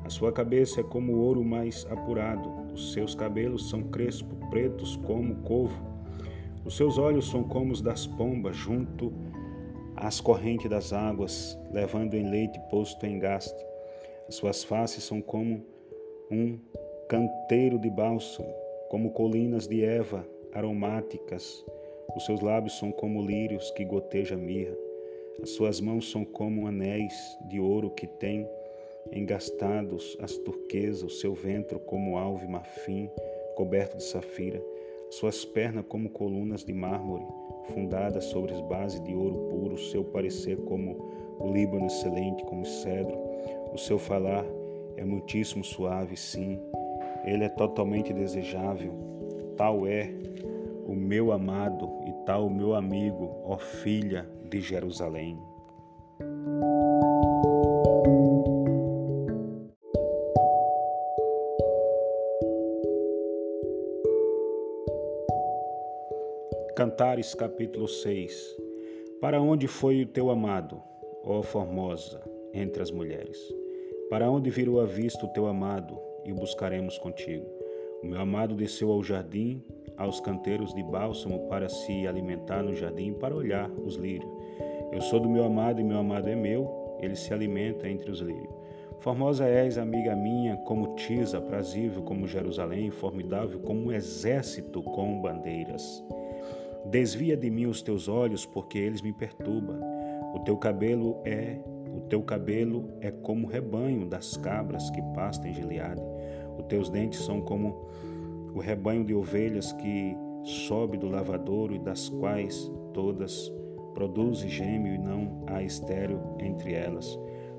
A 0.04 0.10
sua 0.10 0.32
cabeça 0.32 0.82
é 0.82 0.84
como 0.84 1.14
o 1.14 1.20
ouro 1.20 1.44
mais 1.44 1.88
apurado, 1.90 2.50
os 2.74 2.94
seus 2.94 3.16
cabelos 3.16 3.70
são 3.70 3.84
crespos, 3.84 4.38
pretos 4.50 4.96
como 4.98 5.36
covo. 5.36 5.94
Os 6.66 6.76
seus 6.76 6.98
olhos 6.98 7.30
são 7.30 7.44
como 7.44 7.72
os 7.72 7.82
das 7.82 8.06
pombas, 8.06 8.56
junto 8.56 9.14
às 9.96 10.20
correntes 10.20 10.70
das 10.70 10.94
águas, 10.94 11.58
levando 11.72 12.14
em 12.14 12.30
leite 12.30 12.60
posto 12.70 13.06
em 13.06 13.20
gaste. 13.20 13.64
As 14.28 14.36
suas 14.36 14.64
faces 14.64 15.04
são 15.04 15.22
como 15.22 15.64
um 16.32 16.58
canteiro 17.08 17.78
de 17.78 17.90
bálsamo, 17.90 18.54
como 18.90 19.12
colinas 19.12 19.68
de 19.68 19.84
Eva 19.84 20.26
aromáticas. 20.54 21.64
Os 22.16 22.26
seus 22.26 22.42
lábios 22.42 22.78
são 22.78 22.92
como 22.92 23.22
lírios 23.22 23.72
que 23.72 23.84
goteja 23.84 24.36
mirra. 24.36 24.76
As 25.42 25.52
suas 25.52 25.82
mãos 25.82 26.12
são 26.12 26.24
como 26.24 26.68
anéis 26.68 27.14
de 27.50 27.60
ouro 27.60 27.90
que 27.92 28.08
têm 28.08 28.48
engastados 29.12 30.18
as 30.22 30.38
turquesas, 30.38 31.04
o 31.04 31.10
seu 31.10 31.34
ventre 31.34 31.78
como 31.80 32.18
alve 32.18 32.48
marfim 32.48 33.10
coberto 33.56 33.98
de 33.98 34.04
safira, 34.04 34.60
as 34.60 34.73
suas 35.20 35.46
pernas 35.46 35.86
como 35.88 36.10
colunas 36.10 36.64
de 36.64 36.74
mármore 36.74 37.26
fundadas 37.74 38.26
sobre 38.26 38.54
as 38.54 38.62
bases 38.62 39.02
de 39.04 39.14
ouro 39.14 39.48
puro, 39.50 39.78
seu 39.78 40.04
parecer 40.04 40.58
como 40.66 40.98
o 41.40 41.52
Líbano 41.52 41.86
excelente 41.86 42.44
como 42.46 42.66
cedro, 42.66 43.18
o 43.72 43.78
seu 43.78 43.98
falar 44.00 44.46
é 44.98 45.06
muitíssimo 45.06 45.64
suave, 45.64 46.18
sim. 46.18 46.60
Ele 47.26 47.46
é 47.46 47.50
totalmente 47.50 48.12
desejável. 48.12 48.94
Tal 49.56 49.88
é 49.88 50.14
o 50.86 50.94
meu 50.94 51.32
amado 51.32 51.90
e 52.06 52.26
tal 52.26 52.48
o 52.48 52.54
meu 52.54 52.76
amigo, 52.76 53.30
ó 53.46 53.58
filha 53.58 54.28
de 54.50 54.62
Jerusalém. 54.62 55.38
Cantares 66.76 67.36
capítulo 67.36 67.88
6 67.88 68.58
Para 69.22 69.40
onde 69.40 69.68
foi 69.68 70.02
o 70.02 70.08
teu 70.08 70.32
amado, 70.32 70.82
ó 71.24 71.44
Formosa? 71.44 72.20
entre 72.52 72.82
as 72.82 72.90
mulheres. 72.90 73.38
Para 74.10 74.30
onde 74.32 74.50
virou 74.50 74.82
a 74.82 74.86
vista 74.86 75.24
o 75.24 75.28
teu 75.30 75.46
amado, 75.46 76.00
e 76.26 76.32
o 76.32 76.36
buscaremos 76.36 76.98
contigo. 76.98 77.46
O 78.02 78.08
meu 78.08 78.20
amado 78.20 78.56
desceu 78.56 78.92
ao 78.92 79.04
jardim, 79.04 79.64
aos 79.98 80.20
canteiros 80.20 80.74
de 80.74 80.82
bálsamo, 80.82 81.48
para 81.48 81.70
se 81.70 82.08
alimentar 82.08 82.64
no 82.64 82.74
jardim, 82.74 83.14
para 83.14 83.36
olhar 83.36 83.70
os 83.70 83.96
lírios. 83.96 84.32
Eu 84.92 85.02
sou 85.02 85.20
do 85.20 85.30
meu 85.30 85.44
amado 85.44 85.80
e 85.80 85.84
meu 85.84 86.00
amado 86.00 86.28
é 86.28 86.36
meu, 86.36 86.98
ele 87.00 87.16
se 87.16 87.32
alimenta 87.34 87.88
entre 87.88 88.10
os 88.10 88.20
lírios. 88.20 88.64
Formosa 89.00 89.46
és, 89.46 89.78
amiga 89.78 90.16
minha, 90.16 90.58
como 90.58 90.96
Tisa, 90.96 91.42
prazível 91.42 92.02
como 92.04 92.26
Jerusalém, 92.26 92.90
formidável 92.90 93.60
como 93.60 93.88
um 93.88 93.92
exército 93.92 94.82
com 94.82 95.22
bandeiras. 95.22 96.04
Desvia 96.86 97.38
de 97.38 97.50
mim 97.50 97.66
os 97.66 97.82
teus 97.82 98.08
olhos, 98.08 98.46
porque 98.46 98.78
eles 98.78 99.02
me 99.02 99.14
perturbam. 99.14 99.80
O 100.34 100.40
teu 100.40 100.58
cabelo 100.58 101.22
é 101.26 101.60
o 101.96 102.02
teu 102.02 102.24
cabelo 102.24 102.90
é 103.02 103.12
como 103.12 103.46
o 103.46 103.50
rebanho 103.50 104.08
das 104.08 104.36
cabras 104.36 104.90
que 104.90 105.02
pastam 105.14 105.50
em 105.50 105.54
Gileade. 105.54 106.02
Os 106.58 106.66
teus 106.66 106.90
dentes 106.90 107.20
são 107.20 107.40
como 107.40 107.88
o 108.54 108.60
rebanho 108.60 109.06
de 109.06 109.14
ovelhas 109.14 109.72
que 109.74 110.18
sobe 110.44 110.98
do 110.98 111.08
lavadouro 111.08 111.76
e 111.76 111.80
das 111.80 112.10
quais 112.10 112.72
todas 112.94 113.52
produzem 113.94 114.50
gêmeo 114.50 114.96
e 114.96 114.98
não 114.98 115.44
há 115.48 115.62
estéreo 115.62 116.20
entre 116.40 116.74
elas. 116.74 117.18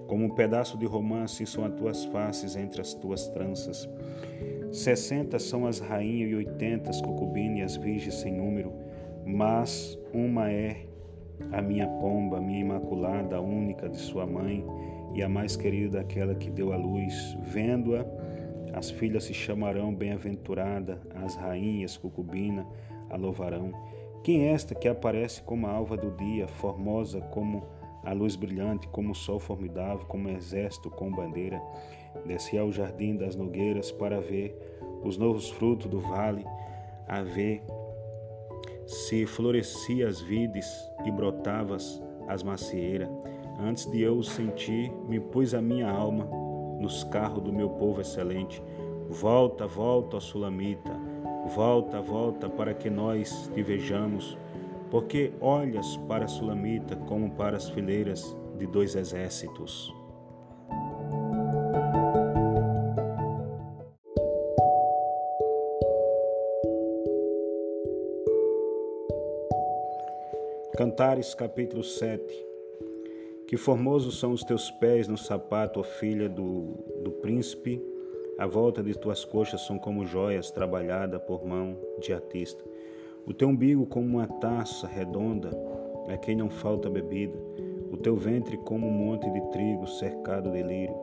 Como 0.08 0.24
um 0.24 0.30
pedaço 0.30 0.76
de 0.76 0.84
romance 0.84 1.46
são 1.46 1.64
as 1.64 1.74
tuas 1.74 2.04
faces 2.06 2.56
entre 2.56 2.80
as 2.80 2.92
tuas 2.92 3.28
tranças. 3.28 3.88
Sessenta 4.72 5.38
são 5.38 5.66
as 5.66 5.78
rainhas 5.78 6.30
e 6.30 6.34
oitenta 6.34 6.90
as 6.90 7.00
concubinas 7.00 7.58
e 7.58 7.62
as 7.62 7.76
virgens 7.76 8.16
sem 8.16 8.32
número, 8.32 8.72
mas 9.26 9.98
uma 10.12 10.50
é 10.50 10.86
a 11.52 11.60
minha 11.60 11.86
pomba, 11.86 12.38
a 12.38 12.40
minha 12.40 12.60
imaculada, 12.60 13.36
a 13.36 13.40
única 13.40 13.88
de 13.88 13.96
sua 13.96 14.26
mãe 14.26 14.64
e 15.14 15.22
a 15.22 15.28
mais 15.28 15.56
querida 15.56 15.98
daquela 15.98 16.34
que 16.34 16.50
deu 16.50 16.72
à 16.72 16.76
luz. 16.76 17.36
Vendo-a, 17.42 18.04
as 18.76 18.90
filhas 18.90 19.24
se 19.24 19.34
chamarão 19.34 19.94
bem-aventurada, 19.94 21.00
as 21.14 21.36
rainhas, 21.36 21.96
cucubina, 21.96 22.66
a 23.10 23.16
louvarão. 23.16 23.72
Quem 24.22 24.46
é 24.46 24.52
esta 24.52 24.74
que 24.74 24.88
aparece 24.88 25.42
como 25.42 25.66
a 25.66 25.70
alva 25.70 25.96
do 25.96 26.10
dia, 26.12 26.48
formosa 26.48 27.20
como 27.20 27.62
a 28.02 28.12
luz 28.12 28.36
brilhante, 28.36 28.88
como 28.88 29.12
o 29.12 29.14
sol 29.14 29.38
formidável, 29.38 30.04
como 30.06 30.28
um 30.28 30.32
exército 30.32 30.90
com 30.90 31.10
bandeira? 31.10 31.62
Desci 32.26 32.58
ao 32.58 32.72
jardim 32.72 33.16
das 33.16 33.36
nogueiras 33.36 33.92
para 33.92 34.20
ver 34.20 34.56
os 35.02 35.18
novos 35.18 35.50
frutos 35.50 35.86
do 35.86 36.00
vale, 36.00 36.44
a 37.06 37.22
ver 37.22 37.62
se 38.86 39.26
florescia 39.26 40.08
as 40.08 40.20
vides 40.20 40.66
e 41.04 41.10
brotavas 41.10 42.02
as 42.28 42.42
macieiras. 42.42 43.08
Antes 43.58 43.90
de 43.90 44.02
eu 44.02 44.18
o 44.18 44.24
sentir, 44.24 44.92
me 45.08 45.20
pus 45.20 45.54
a 45.54 45.62
minha 45.62 45.88
alma 45.88 46.28
nos 46.80 47.04
carros 47.04 47.42
do 47.42 47.52
meu 47.52 47.70
povo 47.70 48.00
excelente. 48.00 48.62
Volta, 49.08 49.66
volta, 49.66 50.16
ó 50.16 50.20
Sulamita, 50.20 50.92
volta, 51.54 52.00
volta, 52.00 52.48
para 52.48 52.74
que 52.74 52.90
nós 52.90 53.50
te 53.54 53.62
vejamos, 53.62 54.36
porque 54.90 55.32
olhas 55.40 55.96
para 56.08 56.24
a 56.24 56.28
Sulamita 56.28 56.96
como 56.96 57.30
para 57.30 57.56
as 57.56 57.68
fileiras 57.68 58.36
de 58.58 58.66
dois 58.66 58.94
exércitos. 58.94 59.94
Cantares 70.84 71.34
capítulo 71.34 71.82
7 71.82 72.22
Que 73.48 73.56
formosos 73.56 74.20
são 74.20 74.32
os 74.32 74.44
teus 74.44 74.70
pés 74.70 75.08
no 75.08 75.16
sapato, 75.16 75.80
ó 75.80 75.82
filha 75.82 76.28
do, 76.28 76.74
do 77.02 77.10
príncipe, 77.10 77.82
a 78.38 78.46
volta 78.46 78.82
de 78.82 78.92
tuas 78.92 79.24
coxas 79.24 79.62
são 79.62 79.78
como 79.78 80.04
joias 80.04 80.50
trabalhada 80.50 81.18
por 81.18 81.42
mão 81.42 81.74
de 82.02 82.12
artista. 82.12 82.62
O 83.24 83.32
teu 83.32 83.48
umbigo 83.48 83.86
como 83.86 84.18
uma 84.18 84.26
taça 84.26 84.86
redonda, 84.86 85.48
a 86.06 86.18
quem 86.18 86.36
não 86.36 86.50
falta 86.50 86.90
bebida. 86.90 87.38
O 87.90 87.96
teu 87.96 88.14
ventre 88.14 88.58
como 88.58 88.86
um 88.86 88.92
monte 88.92 89.30
de 89.30 89.40
trigo 89.52 89.86
cercado 89.86 90.50
de 90.50 90.62
lírio. 90.62 90.94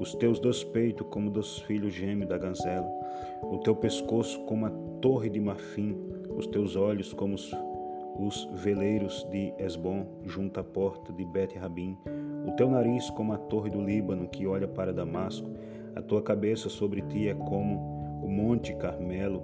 Os 0.00 0.14
teus 0.14 0.40
dois 0.40 0.64
peitos 0.64 1.06
como 1.10 1.28
dos 1.28 1.58
filhos 1.58 1.92
gêmeos 1.92 2.30
da 2.30 2.38
ganzela. 2.38 2.90
O 3.42 3.58
teu 3.58 3.76
pescoço 3.76 4.42
como 4.46 4.64
a 4.64 4.70
torre 5.02 5.28
de 5.28 5.38
marfim. 5.38 5.98
Os 6.34 6.46
teus 6.46 6.76
olhos 6.76 7.12
como 7.12 7.34
os 7.34 7.52
os 8.18 8.48
veleiros 8.52 9.26
de 9.30 9.52
Esbom 9.58 10.04
junto 10.24 10.58
à 10.58 10.64
porta 10.64 11.12
de 11.12 11.24
Bet 11.24 11.56
Rabim, 11.56 11.96
o 12.46 12.52
teu 12.52 12.68
nariz 12.68 13.08
como 13.10 13.32
a 13.32 13.38
torre 13.38 13.70
do 13.70 13.80
Líbano 13.80 14.28
que 14.28 14.46
olha 14.46 14.66
para 14.66 14.92
Damasco, 14.92 15.48
a 15.94 16.02
tua 16.02 16.20
cabeça 16.20 16.68
sobre 16.68 17.02
ti 17.02 17.28
é 17.28 17.34
como 17.34 18.20
o 18.22 18.28
monte 18.28 18.74
Carmelo, 18.74 19.42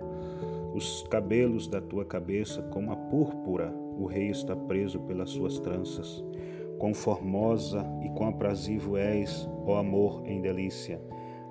os 0.74 1.02
cabelos 1.04 1.68
da 1.68 1.80
tua 1.80 2.04
cabeça 2.04 2.60
como 2.62 2.90
a 2.90 2.96
púrpura, 2.96 3.72
o 3.96 4.06
rei 4.06 4.28
está 4.30 4.56
preso 4.56 4.98
pelas 5.00 5.30
suas 5.30 5.60
tranças. 5.60 6.24
Quão 6.78 6.92
formosa 6.92 7.86
e 8.02 8.08
quão 8.10 8.30
aprazível 8.30 8.96
és, 8.96 9.48
ó 9.64 9.76
amor 9.76 10.22
em 10.26 10.40
delícia. 10.40 11.00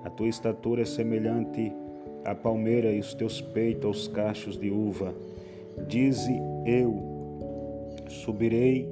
A 0.04 0.10
tua 0.10 0.28
estatura 0.28 0.82
é 0.82 0.84
semelhante 0.84 1.72
à 2.24 2.34
palmeira 2.34 2.92
e 2.92 3.00
os 3.00 3.14
teus 3.14 3.40
peitos 3.40 3.86
aos 3.86 4.08
cachos 4.08 4.58
de 4.58 4.70
uva. 4.70 5.14
Dize 5.88 6.38
eu, 6.66 7.13
Subirei 8.08 8.88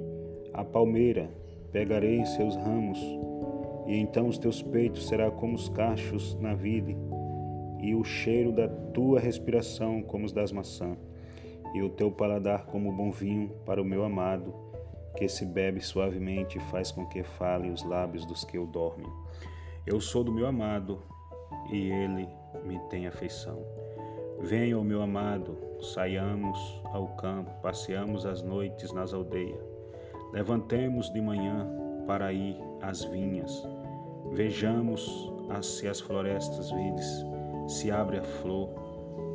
à 0.52 0.64
palmeira, 0.64 1.30
pegarei 1.70 2.24
seus 2.24 2.56
ramos, 2.56 2.98
e 3.86 3.96
então 3.96 4.28
os 4.28 4.38
teus 4.38 4.62
peitos 4.62 5.06
serão 5.08 5.30
como 5.32 5.54
os 5.54 5.68
cachos 5.68 6.34
na 6.40 6.54
vide, 6.54 6.96
e 7.80 7.94
o 7.94 8.04
cheiro 8.04 8.52
da 8.52 8.68
tua 8.68 9.20
respiração 9.20 10.02
como 10.02 10.24
os 10.24 10.32
das 10.32 10.52
maçãs, 10.52 10.96
e 11.74 11.82
o 11.82 11.88
teu 11.88 12.10
paladar 12.10 12.66
como 12.66 12.92
bom 12.92 13.10
vinho 13.10 13.50
para 13.64 13.80
o 13.80 13.84
meu 13.84 14.04
amado, 14.04 14.54
que 15.16 15.28
se 15.28 15.44
bebe 15.44 15.80
suavemente 15.80 16.58
e 16.58 16.60
faz 16.62 16.90
com 16.90 17.06
que 17.06 17.22
fale 17.22 17.70
os 17.70 17.82
lábios 17.84 18.24
dos 18.26 18.44
que 18.44 18.56
eu 18.56 18.66
dormem. 18.66 19.10
Eu 19.86 20.00
sou 20.00 20.22
do 20.22 20.32
meu 20.32 20.46
amado, 20.46 21.00
e 21.70 21.90
ele 21.90 22.28
me 22.64 22.78
tem 22.88 23.06
afeição. 23.06 23.81
Venha, 24.42 24.76
o 24.76 24.82
meu 24.82 25.00
amado, 25.00 25.56
saiamos 25.80 26.82
ao 26.92 27.06
campo, 27.14 27.48
passeamos 27.62 28.26
as 28.26 28.42
noites 28.42 28.92
nas 28.92 29.14
aldeias. 29.14 29.64
Levantemos 30.32 31.12
de 31.12 31.20
manhã 31.20 31.64
para 32.08 32.32
ir 32.32 32.56
às 32.80 33.04
vinhas. 33.04 33.64
Vejamos 34.32 35.32
se 35.62 35.86
as 35.86 36.00
florestas 36.00 36.72
verdes 36.72 37.24
se 37.68 37.92
abre 37.92 38.18
a 38.18 38.22
flor, 38.24 38.68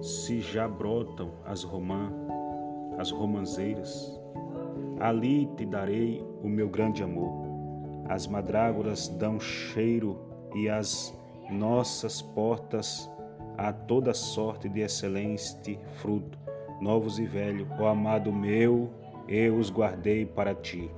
se 0.02 0.42
já 0.42 0.68
brotam 0.68 1.32
as 1.46 1.64
romã, 1.64 2.12
as 2.98 3.10
romanzeiras. 3.10 4.20
Ali 5.00 5.46
te 5.56 5.66
darei 5.66 6.22
o 6.44 6.50
meu 6.50 6.68
grande 6.68 7.02
amor. 7.02 7.32
As 8.10 8.28
madrágoras 8.28 9.08
dão 9.08 9.40
cheiro 9.40 10.20
e 10.54 10.68
as 10.68 11.18
nossas 11.50 12.22
portas 12.22 13.10
a 13.58 13.74
toda 13.74 14.14
sorte 14.14 14.70
de 14.70 14.82
excelente 14.82 15.80
fruto, 15.96 16.38
novos 16.80 17.18
e 17.18 17.26
velhos. 17.26 17.68
Ó 17.80 17.88
amado 17.88 18.32
meu, 18.32 18.90
eu 19.28 19.58
os 19.58 19.72
guardei 19.72 20.26
para 20.26 20.54
ti. 20.54 20.90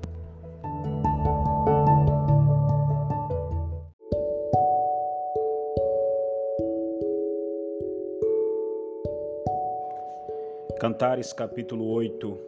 Cantares 10.79 11.33
capítulo 11.33 11.85
8 11.87 12.39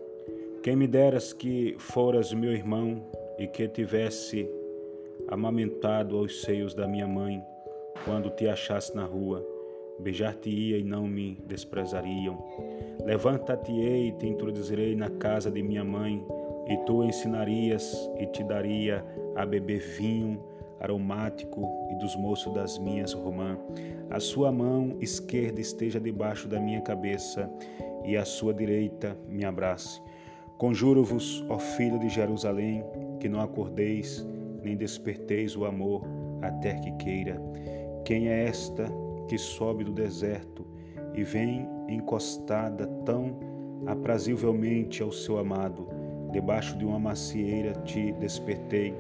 Quem 0.64 0.76
me 0.76 0.88
deras 0.88 1.34
que 1.34 1.76
foras 1.78 2.32
meu 2.34 2.54
irmão 2.54 3.02
e 3.38 3.46
que 3.46 3.68
tivesse 3.68 4.50
amamentado 5.28 6.18
aos 6.18 6.42
seios 6.42 6.74
da 6.74 6.88
minha 6.88 7.08
mãe, 7.08 7.44
quando 8.06 8.30
te 8.30 8.48
achasse 8.48 8.96
na 8.96 9.04
rua, 9.04 9.46
beijar-te-ia 10.02 10.78
e 10.78 10.84
não 10.84 11.08
me 11.08 11.38
desprezariam. 11.48 12.44
Levanta-te-ei 13.06 14.10
e 14.10 14.12
te 14.14 14.28
introduzirei 14.28 14.96
na 14.96 15.10
casa 15.10 15.50
de 15.50 15.62
minha 15.64 15.84
mãe, 15.84 16.24
e 16.68 16.78
tu 16.86 17.04
ensinarias 17.04 18.10
e 18.20 18.26
te 18.28 18.44
daria 18.44 19.04
a 19.36 19.46
beber 19.46 19.80
vinho 19.80 20.42
aromático 20.80 21.70
e 21.92 21.96
dos 21.96 22.16
moços 22.16 22.54
das 22.54 22.78
minhas 22.78 23.14
romã. 23.14 23.58
A 24.10 24.20
sua 24.20 24.52
mão 24.52 24.98
esquerda 25.00 25.62
esteja 25.62 26.00
debaixo 26.00 26.48
da 26.48 26.60
minha 26.60 26.82
cabeça 26.82 27.50
e 28.04 28.18
a 28.18 28.26
sua 28.26 28.54
direita 28.54 29.18
me 29.28 29.46
abrace. 29.46 30.02
Conjuro-vos, 30.58 31.46
ó 31.50 31.58
filho 31.58 32.00
de 32.00 32.10
Jerusalém, 32.10 32.84
que 33.20 33.30
não 33.30 33.42
acordeis 33.42 34.26
nem 34.64 34.76
desperteis 34.76 35.56
o 35.56 35.66
amor 35.66 36.04
até 36.42 36.76
que 36.76 36.92
queira. 36.94 37.42
Quem 38.06 38.30
é 38.30 38.46
esta 38.46 38.86
que 39.28 39.38
sobe 39.38 39.84
do 39.84 39.92
deserto 39.92 40.66
e 41.14 41.24
vem 41.24 41.68
encostada 41.88 42.88
tão 43.06 43.40
aprazivelmente 43.86 45.02
ao 45.02 45.12
seu 45.12 45.38
amado. 45.38 45.88
Debaixo 46.32 46.78
de 46.78 46.86
uma 46.86 47.00
macieira 47.00 47.74
te 47.84 48.12
despertei, 48.14 48.96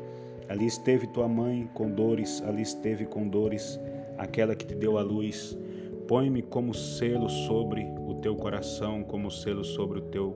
Ali 0.51 0.65
esteve 0.65 1.07
tua 1.07 1.29
mãe 1.29 1.69
com 1.73 1.89
dores, 1.89 2.43
ali 2.45 2.61
esteve 2.61 3.05
com 3.05 3.25
dores 3.25 3.79
aquela 4.17 4.53
que 4.53 4.65
te 4.65 4.75
deu 4.75 4.97
a 4.97 5.01
luz. 5.01 5.57
Põe-me 6.09 6.41
como 6.41 6.73
selo 6.73 7.29
sobre 7.29 7.87
o 8.05 8.15
teu 8.15 8.35
coração, 8.35 9.01
como 9.01 9.31
selo 9.31 9.63
sobre 9.63 9.99
o 9.99 10.01
teu 10.01 10.35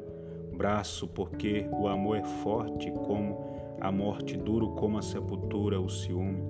braço, 0.56 1.06
porque 1.06 1.68
o 1.70 1.90
amor 1.90 2.16
é 2.16 2.24
forte 2.24 2.90
como 2.92 3.46
a 3.82 3.92
morte, 3.92 4.38
duro 4.38 4.70
como 4.70 4.98
a 4.98 5.02
sepultura, 5.02 5.82
o 5.82 5.90
ciúme. 5.90 6.42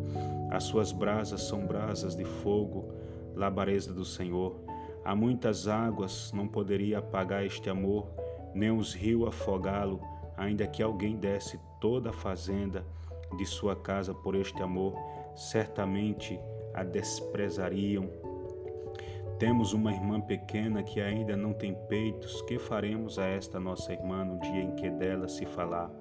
As 0.52 0.66
suas 0.66 0.92
brasas 0.92 1.42
são 1.42 1.66
brasas 1.66 2.16
de 2.16 2.24
fogo, 2.24 2.86
labareda 3.36 3.94
do 3.94 4.06
Senhor. 4.06 4.56
Há 5.04 5.16
muitas 5.16 5.68
águas, 5.68 6.32
não 6.34 6.48
poderia 6.48 7.00
apagar 7.00 7.46
este 7.46 7.70
amor, 7.70 8.08
nem 8.54 8.72
os 8.72 8.94
rios 8.94 9.28
afogá-lo, 9.28 10.02
ainda 10.36 10.66
que 10.66 10.82
alguém 10.82 11.16
desse 11.16 11.60
toda 11.80 12.10
a 12.10 12.14
fazenda 12.14 12.84
de 13.38 13.46
sua 13.46 13.76
casa 13.76 14.14
por 14.14 14.36
este 14.36 14.62
amor, 14.64 14.96
certamente 15.36 16.40
a 16.74 16.84
desprezariam. 16.84 18.10
Temos 19.38 19.74
uma 19.74 19.92
irmã 19.92 20.22
pequena 20.22 20.82
que 20.82 21.02
ainda 21.02 21.36
não 21.36 21.52
tem 21.52 21.76
peitos. 21.90 22.42
Que 22.44 22.58
faremos 22.58 23.20
a 23.20 23.26
esta 23.26 23.60
nossa 23.60 23.92
irmã 23.92 24.24
no 24.24 24.40
dia 24.40 24.62
em 24.62 24.72
que 24.76 24.90
dela 24.90 25.28
se 25.28 25.46
falar? 25.46 25.92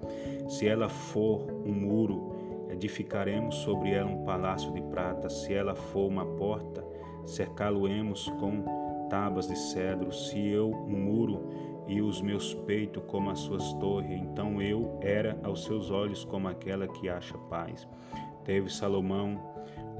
Se 0.48 0.68
ela 0.68 0.88
for 0.88 1.50
um 1.66 1.72
muro, 1.72 2.68
edificaremos 2.70 3.56
sobre 3.56 3.90
ela 3.90 4.08
um 4.08 4.24
palácio 4.24 4.72
de 4.72 4.80
prata. 4.82 5.28
Se 5.28 5.52
ela 5.52 5.74
for 5.74 6.06
uma 6.06 6.24
porta, 6.24 6.84
cercá-lo-emos 7.26 8.28
com 8.40 8.62
tábuas 9.08 9.48
de 9.48 9.56
cedro. 9.56 10.12
Se 10.12 10.38
eu 10.48 10.70
um 10.70 10.96
muro 10.96 11.48
e 11.86 12.00
os 12.00 12.20
meus 12.20 12.54
peitos 12.54 13.02
como 13.06 13.30
as 13.30 13.40
suas 13.40 13.72
torres, 13.74 14.10
então 14.10 14.60
eu 14.60 14.98
era 15.02 15.38
aos 15.42 15.64
seus 15.64 15.90
olhos 15.90 16.24
como 16.24 16.48
aquela 16.48 16.86
que 16.86 17.08
acha 17.08 17.36
paz. 17.50 17.86
Teve 18.44 18.70
Salomão 18.70 19.38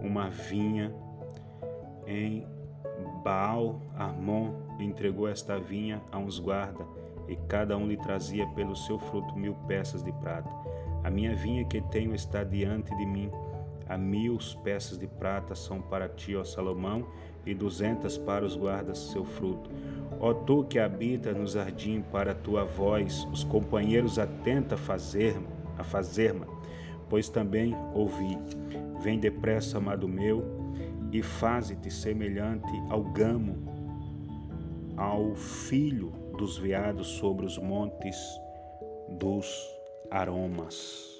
uma 0.02 0.28
vinha 0.28 0.94
em 2.06 2.46
Baal 3.22 3.80
Armon 3.96 4.52
entregou 4.78 5.28
esta 5.28 5.58
vinha 5.58 6.02
a 6.12 6.18
uns 6.18 6.38
guarda, 6.38 6.86
e 7.28 7.36
cada 7.48 7.76
um 7.76 7.86
lhe 7.86 7.96
trazia 7.96 8.46
pelo 8.48 8.76
seu 8.76 8.98
fruto 8.98 9.36
mil 9.36 9.54
peças 9.66 10.02
de 10.02 10.12
prata. 10.12 10.50
A 11.02 11.10
minha 11.10 11.34
vinha 11.34 11.64
que 11.64 11.80
tenho 11.80 12.14
está 12.14 12.44
diante 12.44 12.94
de 12.96 13.06
mim. 13.06 13.30
A 13.88 13.98
mil 13.98 14.38
peças 14.62 14.98
de 14.98 15.06
prata 15.06 15.54
são 15.54 15.80
para 15.80 16.08
ti, 16.08 16.34
ó 16.34 16.44
Salomão, 16.44 17.06
e 17.44 17.54
duzentas 17.54 18.16
para 18.16 18.44
os 18.44 18.56
guardas 18.56 18.98
seu 18.98 19.24
fruto. 19.24 19.70
Ó 20.18 20.32
tu 20.32 20.64
que 20.64 20.78
habita 20.78 21.32
no 21.32 21.46
jardim, 21.46 22.02
para 22.12 22.32
a 22.32 22.34
tua 22.34 22.64
voz, 22.64 23.26
os 23.32 23.44
companheiros 23.44 24.18
atenta 24.18 24.74
a 24.74 24.78
fazer, 24.78 25.36
a 25.76 25.84
fazer-me, 25.84 26.46
pois 27.08 27.28
também 27.28 27.76
ouvi. 27.92 28.38
Vem 29.02 29.18
depressa, 29.18 29.78
amado 29.78 30.08
meu, 30.08 30.42
e 31.12 31.22
faze-te 31.22 31.90
semelhante 31.90 32.72
ao 32.88 33.02
gamo, 33.02 33.56
ao 34.96 35.34
filho 35.34 36.12
dos 36.38 36.56
veados 36.56 37.06
sobre 37.06 37.44
os 37.44 37.58
montes 37.58 38.16
dos 39.18 39.46
aromas. 40.10 41.13